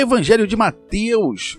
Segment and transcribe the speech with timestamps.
[0.00, 1.58] Evangelho de Mateus,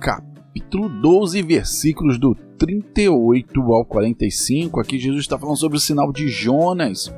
[0.00, 4.80] capítulo 12, versículos do 38 ao 45.
[4.80, 7.12] Aqui Jesus está falando sobre o sinal de Jonas.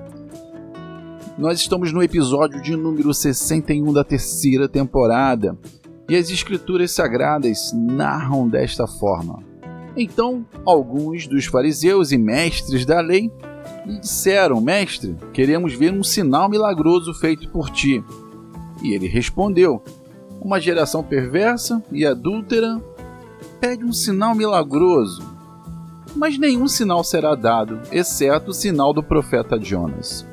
[1.39, 5.57] Nós estamos no episódio de número 61 da terceira temporada
[6.09, 9.45] e as Escrituras Sagradas narram desta forma.
[9.97, 13.31] Então, alguns dos fariseus e mestres da lei
[13.87, 18.03] lhe disseram: Mestre, queremos ver um sinal milagroso feito por ti.
[18.83, 19.81] E ele respondeu:
[20.41, 22.81] Uma geração perversa e adúltera
[23.61, 25.23] pede um sinal milagroso,
[26.17, 30.27] mas nenhum sinal será dado, exceto o sinal do profeta Jonas.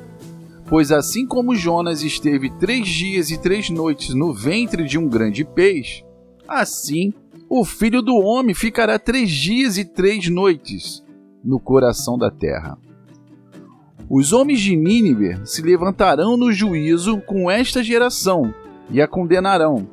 [0.66, 5.44] Pois assim como Jonas esteve três dias e três noites no ventre de um grande
[5.44, 6.04] peixe,
[6.46, 7.12] assim
[7.48, 11.02] o filho do homem ficará três dias e três noites
[11.42, 12.78] no coração da terra.
[14.10, 18.54] Os homens de Nínive se levantarão no juízo com esta geração
[18.90, 19.86] e a condenarão,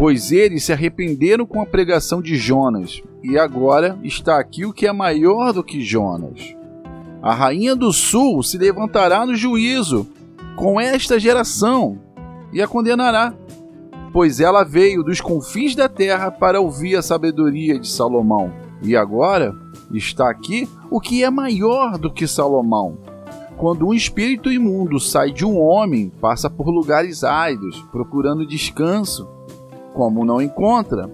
[0.00, 4.86] pois eles se arrependeram com a pregação de Jonas, e agora está aqui o que
[4.86, 6.56] é maior do que Jonas.
[7.20, 10.08] A rainha do sul se levantará no juízo
[10.56, 11.98] com esta geração
[12.50, 13.34] e a condenará,
[14.10, 18.50] pois ela veio dos confins da terra para ouvir a sabedoria de Salomão.
[18.82, 19.54] E agora
[19.92, 22.96] está aqui o que é maior do que Salomão.
[23.58, 29.28] Quando um espírito imundo sai de um homem, passa por lugares áridos, procurando descanso.
[29.94, 31.10] Como não encontra,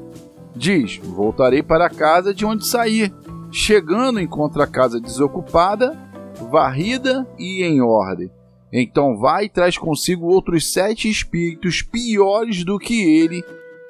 [0.55, 3.13] diz: Voltarei para a casa de onde saí.
[3.51, 5.97] Chegando, encontra a casa desocupada,
[6.51, 8.31] varrida e em ordem.
[8.73, 13.45] Então vai e traz consigo outros sete espíritos piores do que ele,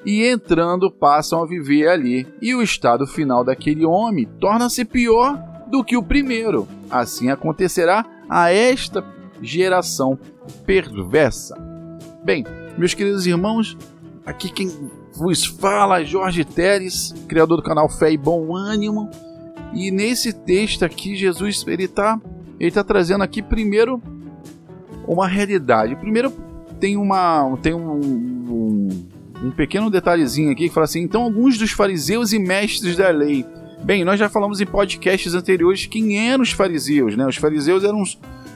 [0.05, 2.27] e entrando passam a viver ali.
[2.41, 5.37] E o estado final daquele homem torna-se pior
[5.69, 6.69] do que o primeiro.
[6.91, 9.05] Assim acontecerá a esta
[9.43, 10.19] geração
[10.65, 11.57] perversa.
[12.23, 12.45] Bem,
[12.79, 13.77] meus queridos irmãos,
[14.27, 14.71] aqui quem
[15.15, 19.09] vos fala é Jorge Teres, criador do canal Fé e Bom Ânimo.
[19.73, 22.21] E nesse texto aqui, Jesus ele está
[22.59, 24.03] ele tá trazendo aqui primeiro
[25.07, 25.95] uma realidade.
[25.97, 26.33] Primeiro
[26.81, 28.89] tem uma tem um, um,
[29.45, 33.47] um pequeno detalhezinho aqui que fala assim: então alguns dos fariseus e mestres da lei
[33.83, 37.27] Bem, nós já falamos em podcasts anteriores quem eram os fariseus, né?
[37.27, 38.03] Os fariseus eram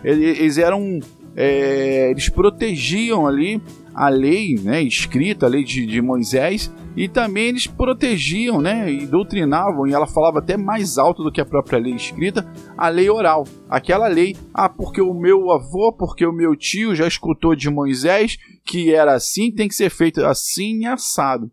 [0.02, 0.98] eles eram
[1.36, 3.62] é, eles protegiam ali
[4.00, 9.06] a lei né, escrita, a lei de, de, Moisés, e também eles protegiam né, e
[9.06, 13.10] doutrinavam, e ela falava até mais alto do que a própria lei escrita, a lei
[13.10, 13.44] oral.
[13.68, 18.38] Aquela lei, ah, porque o meu avô, porque o meu tio já escutou de Moisés
[18.64, 21.52] que era assim, tem que ser feito assim e assado.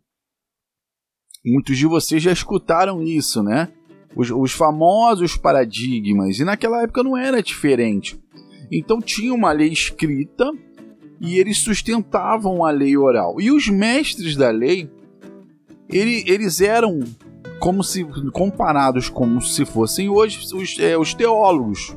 [1.45, 3.73] Muitos de vocês já escutaram isso, né?
[4.15, 8.17] Os, os famosos paradigmas, e naquela época não era diferente.
[8.71, 10.49] Então tinha uma lei escrita
[11.19, 13.39] e eles sustentavam a lei oral.
[13.39, 14.89] E os mestres da lei,
[15.89, 16.99] ele, eles eram
[17.59, 21.95] como se comparados como se fossem hoje os, é, os teólogos,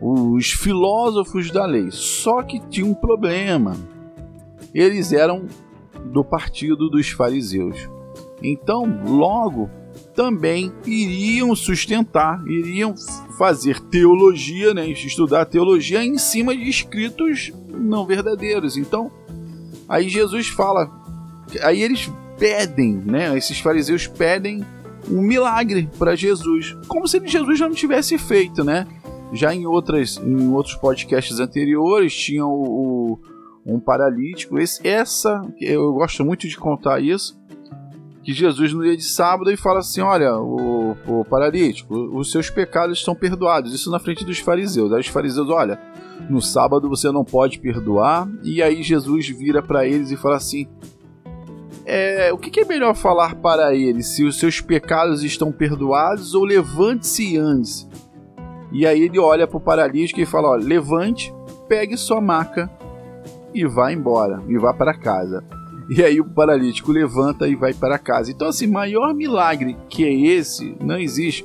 [0.00, 1.88] os filósofos da lei.
[1.90, 3.76] Só que tinha um problema.
[4.74, 5.46] Eles eram
[6.12, 7.88] do partido dos fariseus.
[8.42, 9.70] Então, logo,
[10.14, 12.94] também iriam sustentar, iriam
[13.38, 18.76] fazer teologia, né, estudar teologia em cima de escritos não verdadeiros.
[18.76, 19.10] Então,
[19.88, 20.90] aí Jesus fala,
[21.62, 24.64] aí eles pedem, né, esses fariseus pedem
[25.08, 28.86] um milagre para Jesus, como se Jesus já não tivesse feito, né?
[29.32, 33.18] Já em outras, em outros podcasts anteriores tinha o, o
[33.64, 34.58] um paralítico.
[34.58, 37.39] Esse, essa eu gosto muito de contar isso
[38.22, 42.50] que Jesus no dia de sábado e fala assim: Olha, o, o paralítico, os seus
[42.50, 43.72] pecados estão perdoados.
[43.72, 44.92] Isso na frente dos fariseus.
[44.92, 45.80] Aí os fariseus, olha,
[46.28, 48.28] no sábado você não pode perdoar.
[48.42, 50.68] E aí Jesus vira para eles e fala assim:
[51.86, 54.08] é, o que, é melhor falar para eles?
[54.08, 57.88] Se os seus pecados estão perdoados ou levante-se antes?
[58.70, 61.34] E aí ele olha para o paralítico e fala: ó, levante,
[61.68, 62.70] pegue sua maca
[63.54, 65.42] e vá embora, e vá para casa.
[65.90, 68.30] E aí o paralítico levanta e vai para casa.
[68.30, 71.44] Então, assim, maior milagre que é esse não existe.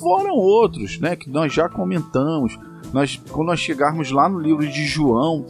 [0.00, 1.14] Foram outros, né?
[1.14, 2.58] Que nós já comentamos.
[2.90, 5.44] Nós, quando nós chegarmos lá no livro de João,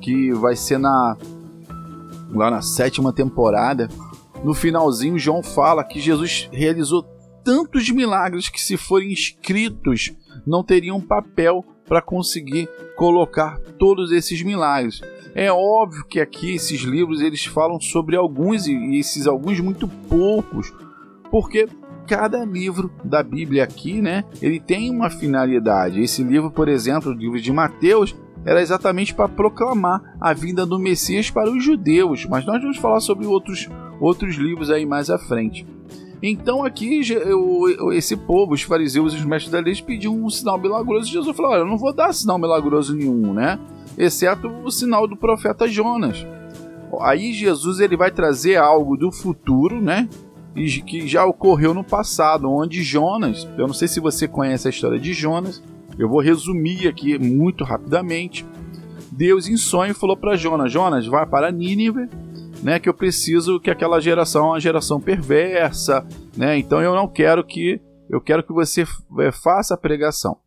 [0.00, 1.16] que vai ser na
[2.32, 3.88] lá na sétima temporada,
[4.42, 7.04] no finalzinho João fala que Jesus realizou
[7.44, 10.12] tantos milagres que se forem escritos
[10.44, 15.00] não teriam papel para conseguir colocar todos esses milagres.
[15.38, 20.72] É óbvio que aqui esses livros eles falam sobre alguns e esses alguns muito poucos,
[21.30, 21.68] porque
[22.06, 26.00] cada livro da Bíblia aqui, né, ele tem uma finalidade.
[26.00, 28.16] Esse livro, por exemplo, o livro de Mateus,
[28.46, 33.00] era exatamente para proclamar a vinda do Messias para os judeus, mas nós vamos falar
[33.00, 33.68] sobre outros,
[34.00, 35.66] outros livros aí mais à frente.
[36.22, 37.02] Então aqui
[37.92, 41.12] esse povo, os fariseus e os mestres da lei pediam um sinal milagroso.
[41.12, 43.58] Jesus falou: Olha, eu não vou dar sinal milagroso nenhum, né?
[43.96, 46.26] Exceto o sinal do profeta Jonas.
[47.00, 50.08] Aí Jesus ele vai trazer algo do futuro, né?
[50.54, 54.70] E que já ocorreu no passado, onde Jonas, eu não sei se você conhece a
[54.70, 55.62] história de Jonas,
[55.98, 58.46] eu vou resumir aqui muito rapidamente.
[59.10, 62.08] Deus em sonho falou para Jonas: Jonas, vai para Nínive,
[62.62, 62.78] né?
[62.78, 66.06] Que eu preciso que aquela geração é uma geração perversa,
[66.36, 66.58] né?
[66.58, 68.84] Então eu não quero que eu quero que você
[69.20, 70.38] é, faça a pregação.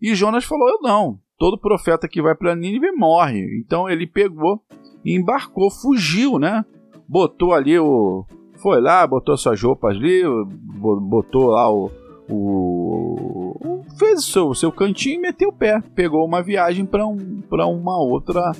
[0.00, 1.18] E Jonas falou: eu não.
[1.38, 3.60] Todo profeta que vai para Nínive morre.
[3.60, 4.60] Então ele pegou
[5.04, 6.64] e embarcou, fugiu, né?
[7.08, 8.24] Botou ali o,
[8.60, 10.22] foi lá, botou suas roupas ali,
[11.08, 11.90] botou lá o,
[12.28, 15.80] o fez o seu, seu cantinho e meteu o pé.
[15.94, 18.52] Pegou uma viagem para um, uma outra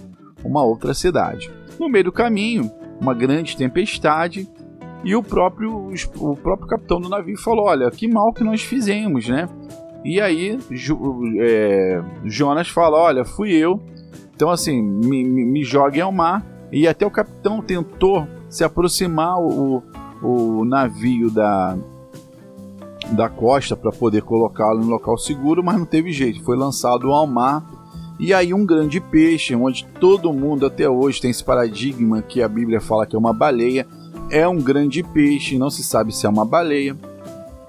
[0.45, 1.51] uma outra cidade.
[1.79, 2.71] No meio do caminho,
[3.01, 4.49] uma grande tempestade
[5.05, 9.29] e o próprio o próprio capitão do navio falou: olha, que mal que nós fizemos,
[9.29, 9.49] né?
[10.07, 10.57] E aí
[11.41, 13.83] é, Jonas fala: olha, fui eu.
[14.37, 16.47] Então assim, me, me, me joguem ao mar.
[16.71, 19.83] E até o capitão tentou se aproximar o,
[20.23, 21.77] o navio da
[23.13, 27.27] da costa para poder colocá-lo em local seguro, mas não teve jeito, foi lançado ao
[27.27, 27.65] mar.
[28.19, 32.49] E aí um grande peixe, onde todo mundo até hoje tem esse paradigma que a
[32.49, 33.87] Bíblia fala que é uma baleia,
[34.29, 36.97] é um grande peixe, não se sabe se é uma baleia.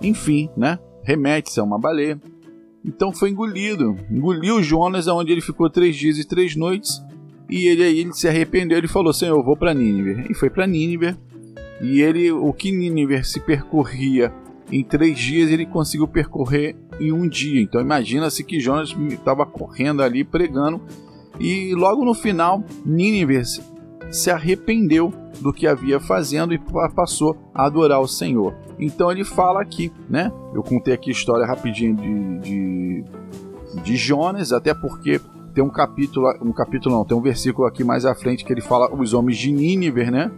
[0.02, 0.80] Enfim, né?
[1.08, 2.22] Remete-se a uma baleia.
[2.84, 3.96] Então foi engolido.
[4.12, 7.02] Engoliu Jonas, onde ele ficou três dias e três noites.
[7.50, 8.78] E ele aí ele se arrependeu.
[8.78, 10.26] Ele falou: Senhor, eu vou para Nínive.
[10.30, 11.16] E foi para Nínive.
[11.82, 14.34] E ele, o que Nínive se percorria
[14.70, 17.62] em três dias ele conseguiu percorrer em um dia.
[17.62, 20.82] Então imagina-se que Jonas estava correndo ali pregando
[21.40, 23.44] e logo no final Nínive
[24.12, 26.60] se arrependeu do que havia fazendo e
[26.96, 28.56] passou a adorar o Senhor.
[28.80, 30.32] Então ele fala aqui, né?
[30.54, 33.04] Eu contei aqui a história rapidinho de, de,
[33.84, 35.20] de Jonas, até porque
[35.58, 38.62] tem um capítulo, um capítulo não, tem um versículo aqui mais à frente que ele
[38.62, 40.32] fala os homens de Nínive, né?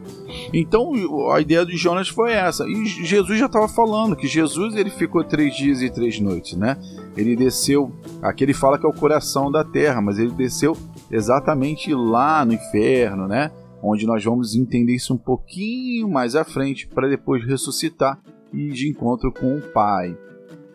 [0.53, 0.93] Então
[1.33, 2.65] a ideia de Jonas foi essa.
[2.65, 6.77] E Jesus já estava falando que Jesus ele ficou três dias e três noites, né?
[7.17, 7.91] Ele desceu,
[8.21, 10.77] aqui ele fala que é o coração da terra, mas ele desceu
[11.11, 13.51] exatamente lá no inferno, né?
[13.81, 18.19] Onde nós vamos entender isso um pouquinho mais à frente para depois ressuscitar
[18.53, 20.17] e de encontro com o Pai.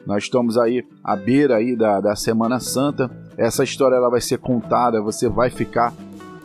[0.07, 3.11] Nós estamos aí à beira aí da, da Semana Santa.
[3.37, 5.95] Essa história ela vai ser contada, você vai ficar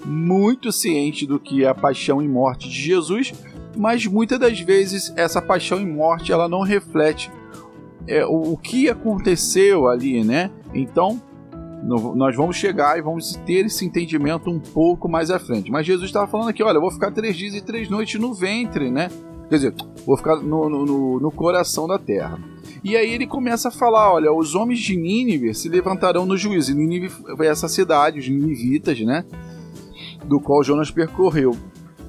[0.05, 3.33] muito ciente do que é a paixão e morte de Jesus,
[3.75, 7.31] mas muitas das vezes essa paixão e morte ela não reflete
[8.07, 10.49] é, o, o que aconteceu ali, né?
[10.73, 11.21] Então
[11.83, 15.71] nós vamos chegar e vamos ter esse entendimento um pouco mais à frente.
[15.71, 18.33] Mas Jesus estava falando aqui, olha, eu vou ficar três dias e três noites no
[18.33, 19.09] ventre, né?
[19.49, 22.37] Quer dizer, vou ficar no, no, no coração da terra.
[22.83, 26.71] E aí ele começa a falar: olha, os homens de Nínive se levantarão no juízo.
[26.71, 29.25] E Nínive foi essa cidade, os ninivitas, né?
[30.25, 31.55] Do qual Jonas percorreu.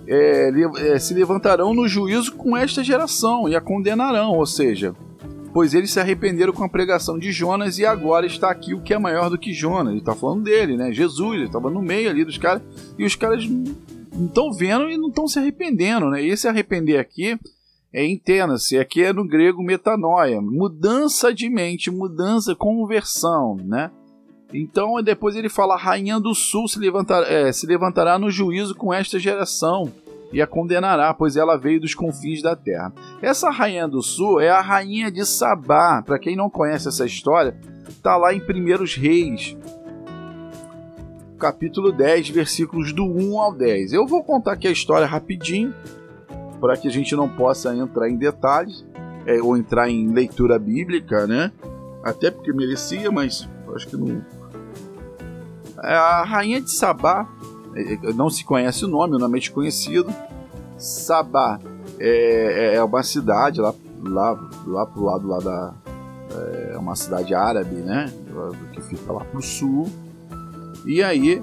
[0.06, 4.92] É, é, se levantarão no juízo com esta geração e a condenarão, ou seja,
[5.52, 8.94] pois eles se arrependeram com a pregação de Jonas e agora está aqui o que
[8.94, 9.92] é maior do que Jonas.
[9.92, 10.92] Ele está falando dele, né?
[10.92, 12.62] Jesus, ele estava no meio ali dos caras
[12.98, 16.22] e os caras não estão vendo e não estão se arrependendo, né?
[16.22, 17.38] E esse arrepender aqui
[17.92, 23.90] é entenda-se, aqui é no grego metanoia, mudança de mente, mudança, conversão, né?
[24.52, 28.74] Então depois ele fala: a rainha do sul se, levantar, é, se levantará no juízo
[28.74, 29.92] com esta geração
[30.32, 32.92] e a condenará, pois ela veio dos confins da terra.
[33.20, 36.02] Essa rainha do sul é a rainha de Sabá.
[36.02, 37.58] Para quem não conhece essa história,
[38.02, 39.56] tá lá em Primeiros Reis,
[41.38, 43.92] capítulo 10, versículos do 1 ao 10.
[43.92, 45.74] Eu vou contar aqui a história rapidinho
[46.60, 48.84] para que a gente não possa entrar em detalhes
[49.26, 51.50] é, ou entrar em leitura bíblica, né?
[52.04, 54.24] Até porque merecia, mas acho que não.
[55.82, 57.26] É, a rainha de Sabá,
[58.14, 60.12] não se conhece o nome, o nome é desconhecido.
[60.76, 61.60] Sabá
[61.98, 65.74] é, é uma cidade lá, lá, lá pro lado lá da.
[66.72, 68.12] É uma cidade árabe, né?
[68.72, 69.88] Que fica lá pro sul.
[70.86, 71.42] E aí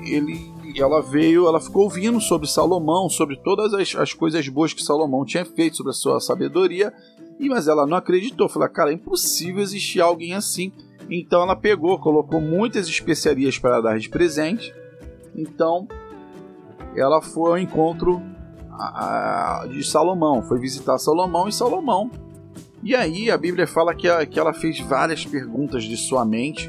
[0.00, 4.82] ele ela veio, ela ficou ouvindo sobre Salomão, sobre todas as, as coisas boas que
[4.82, 6.92] Salomão tinha feito, sobre a sua sabedoria,
[7.38, 8.48] e mas ela não acreditou.
[8.48, 10.72] Falou, cara, é impossível existir alguém assim.
[11.10, 14.72] Então ela pegou, colocou muitas especiarias para dar de presente.
[15.34, 15.86] Então
[16.96, 18.20] ela foi ao encontro
[19.70, 22.10] de Salomão, foi visitar Salomão e Salomão.
[22.82, 26.68] E aí a Bíblia fala que, a, que ela fez várias perguntas de sua mente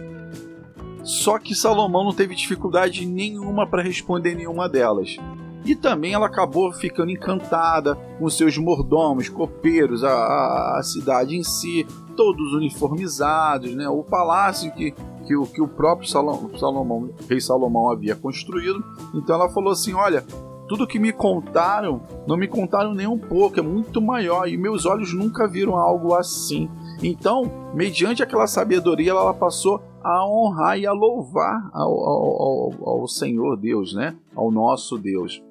[1.03, 5.17] Só que Salomão não teve dificuldade nenhuma para responder nenhuma delas.
[5.65, 11.86] E também ela acabou ficando encantada com seus mordomos, copeiros, a, a cidade em si,
[12.15, 13.88] todos uniformizados, né?
[13.88, 14.93] o palácio que,
[15.25, 18.84] que, o, que o próprio Salomão, Salomão, rei Salomão havia construído.
[19.13, 20.24] Então ela falou assim: Olha,
[20.68, 24.86] tudo que me contaram, não me contaram nem um pouco, é muito maior e meus
[24.86, 26.70] olhos nunca viram algo assim.
[27.01, 33.08] Então, mediante aquela sabedoria, ela passou a honrar e a louvar ao, ao, ao, ao
[33.08, 34.15] Senhor Deus, né?
[34.36, 35.42] Ao nosso Deus.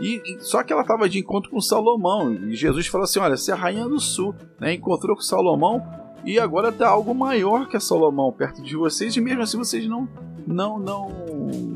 [0.00, 2.32] E, só que ela estava de encontro com Salomão.
[2.32, 4.74] E Jesus falou assim: Olha, você é a rainha do sul, né?
[4.74, 5.82] Encontrou com Salomão
[6.24, 9.86] e agora está algo maior que a Salomão perto de vocês, e mesmo assim vocês
[9.86, 10.08] não
[10.46, 11.08] não não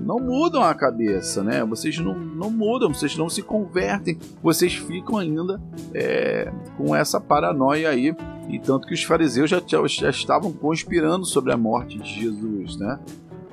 [0.07, 1.65] não mudam a cabeça, né?
[1.65, 5.61] Vocês não, não mudam, vocês não se convertem, vocês ficam ainda
[5.93, 8.15] é, com essa paranoia aí.
[8.49, 13.01] E tanto que os fariseus já, já estavam conspirando sobre a morte de Jesus, né?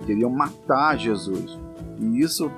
[0.05, 1.57] Queriam matar Jesus.
[2.00, 2.51] E isso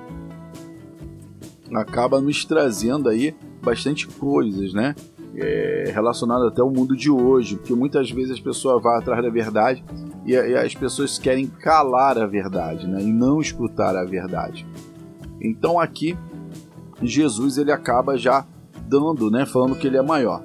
[1.74, 4.94] acaba nos trazendo aí bastante coisas, né?
[5.38, 9.28] É, relacionado até ao mundo de hoje, porque muitas vezes as pessoas vão atrás da
[9.28, 9.84] verdade
[10.24, 13.02] e, e as pessoas querem calar a verdade, né?
[13.02, 14.66] E não escutar a verdade.
[15.38, 16.16] Então aqui
[17.02, 18.46] Jesus ele acaba já
[18.88, 19.44] dando, né?
[19.44, 20.42] Falando que ele é maior.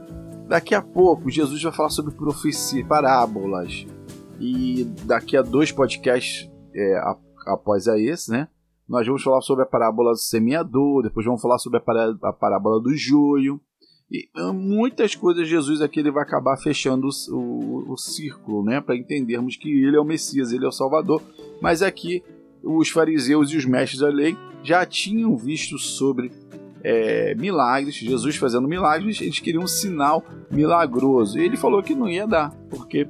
[0.48, 3.86] Daqui a pouco Jesus vai falar sobre profecia, parábolas
[4.40, 7.02] e daqui a dois podcasts é,
[7.48, 8.48] após a esse, né?
[8.90, 12.34] Nós vamos falar sobre a parábola do semeador, depois vamos falar sobre a, pará a
[12.34, 13.62] parábola do joio.
[14.12, 18.82] E ah, muitas coisas Jesus aqui ele vai acabar fechando o, o, o círculo, né?
[18.82, 21.22] Para entendermos que ele é o Messias, ele é o Salvador.
[21.62, 22.22] Mas aqui
[22.62, 26.32] os fariseus e os mestres da lei já tinham visto sobre
[26.84, 31.40] é, milagres, Jesus fazendo milagres, eles queriam um sinal milagroso.
[31.40, 33.08] E ele falou que não ia dar, porque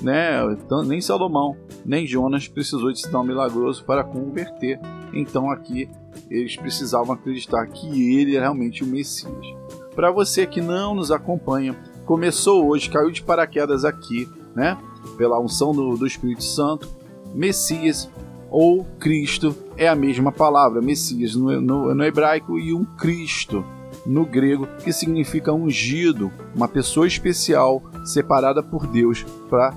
[0.00, 0.40] né,
[0.86, 4.80] nem Salomão, nem Jonas precisou de sinal milagroso para converter.
[5.12, 5.88] Então aqui
[6.30, 9.46] eles precisavam acreditar que ele é realmente o Messias.
[9.94, 14.78] Para você que não nos acompanha, começou hoje, caiu de paraquedas aqui, né?
[15.16, 16.88] Pela unção do, do Espírito Santo,
[17.34, 18.08] Messias
[18.50, 23.64] ou Cristo é a mesma palavra, Messias no, no, no hebraico e um Cristo
[24.04, 29.72] no grego, que significa ungido, uma pessoa especial separada por Deus para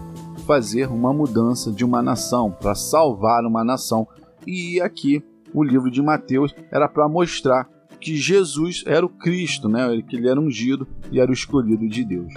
[0.45, 4.07] fazer uma mudança de uma nação, para salvar uma nação.
[4.45, 7.67] E aqui o livro de Mateus era para mostrar
[8.05, 9.99] que Jesus era o Cristo, né?
[10.07, 12.31] que ele era ungido e era o escolhido de Deus.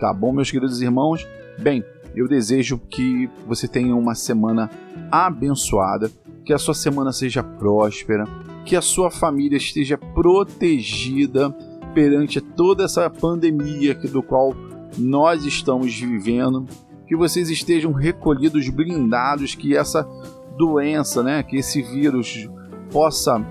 [0.00, 1.28] Tá bom, meus queridos irmãos?
[1.60, 1.84] Bem,
[2.16, 4.70] eu desejo que você tenha uma semana
[5.12, 6.10] abençoada,
[6.42, 8.24] que a sua semana seja próspera,
[8.64, 11.50] que a sua família esteja protegida
[11.94, 14.56] perante toda essa pandemia do qual
[14.96, 16.64] nós estamos vivendo,
[17.06, 20.02] que vocês estejam recolhidos, blindados, que essa
[20.56, 22.48] doença, né, que esse vírus
[22.90, 23.44] possa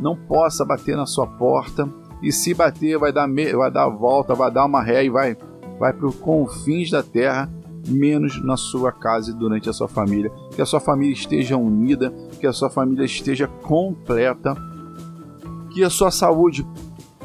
[0.00, 1.88] não possa bater na sua porta.
[2.22, 5.36] E se bater, vai dar, vai dar a volta, vai dar uma ré e vai,
[5.78, 7.50] vai para os confins da terra,
[7.88, 10.30] menos na sua casa e durante a sua família.
[10.54, 14.54] Que a sua família esteja unida, que a sua família esteja completa,
[15.72, 16.66] que a sua saúde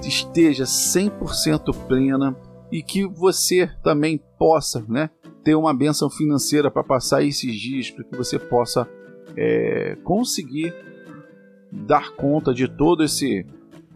[0.01, 2.35] esteja 100% plena
[2.71, 5.09] e que você também possa né,
[5.43, 8.87] ter uma benção financeira para passar esses dias, para que você possa
[9.35, 10.73] é, conseguir
[11.75, 13.45] dar conta de todo esse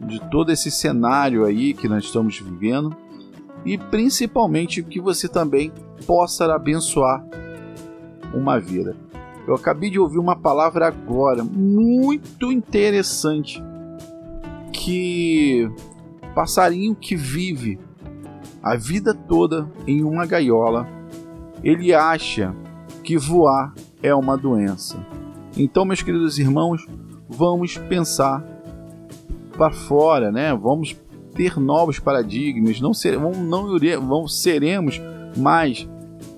[0.00, 2.96] de todo esse cenário aí que nós estamos vivendo
[3.66, 5.70] e principalmente que você também
[6.06, 7.22] possa abençoar
[8.32, 8.96] uma vida.
[9.46, 13.62] Eu acabei de ouvir uma palavra agora muito interessante
[14.72, 15.70] que
[16.34, 17.78] passarinho que vive
[18.62, 20.86] a vida toda em uma gaiola,
[21.62, 22.54] ele acha
[23.02, 25.04] que voar é uma doença.
[25.56, 26.86] Então, meus queridos irmãos,
[27.30, 28.44] vamos pensar
[29.56, 30.54] para fora, né?
[30.54, 30.96] Vamos
[31.34, 33.32] ter novos paradigmas, não, ser, não,
[34.00, 35.00] não seremos
[35.36, 35.88] mais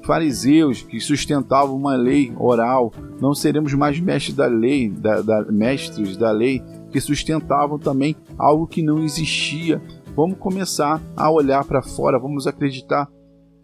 [0.05, 6.17] fariseus que sustentavam uma lei oral, não seremos mais mestres da lei, da, da, mestres
[6.17, 9.81] da lei que sustentavam também algo que não existia.
[10.15, 13.09] Vamos começar a olhar para fora, vamos acreditar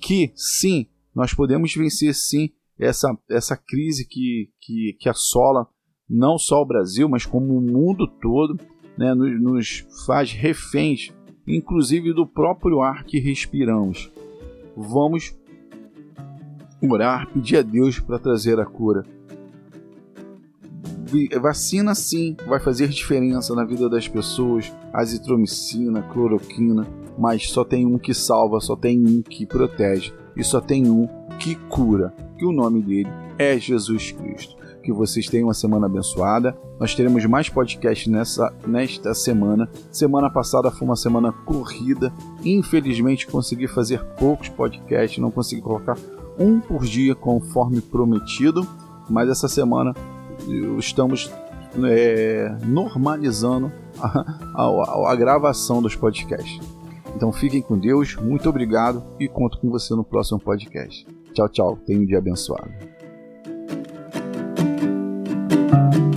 [0.01, 5.67] que sim, nós podemos vencer sim essa, essa crise que, que, que assola
[6.09, 8.59] não só o Brasil, mas como o mundo todo,
[8.97, 11.13] né, nos, nos faz reféns,
[11.47, 14.11] inclusive do próprio ar que respiramos.
[14.77, 15.37] Vamos
[16.83, 19.05] orar, pedir a Deus para trazer a cura.
[21.41, 26.87] Vacina sim vai fazer diferença na vida das pessoas, azitromicina, cloroquina,
[27.19, 31.09] mas só tem um que salva, só tem um que protege e só tem um
[31.39, 36.57] que cura, que o nome dele é Jesus Cristo que vocês tenham uma semana abençoada.
[36.79, 39.69] Nós teremos mais podcasts nessa, nesta semana.
[39.91, 42.13] Semana passada foi uma semana corrida.
[42.45, 45.97] Infelizmente consegui fazer poucos podcasts, não consegui colocar
[46.39, 48.67] um por dia conforme prometido.
[49.09, 49.95] Mas essa semana
[50.79, 51.31] estamos
[51.85, 54.25] é, normalizando a,
[54.63, 56.61] a, a gravação dos podcasts.
[57.17, 61.07] Então fiquem com Deus, muito obrigado e conto com você no próximo podcast.
[61.33, 61.79] Tchau, tchau.
[61.87, 62.98] Tenha um dia abençoado.
[65.71, 66.08] thank you